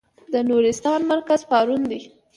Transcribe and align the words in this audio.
د 0.33 0.35
نورستان 0.49 0.99
مرکز 1.11 1.41
پارون 1.49 1.81
دی. 1.91 2.01